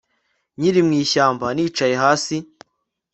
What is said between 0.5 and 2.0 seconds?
Nkiri mu ishyamba nicaye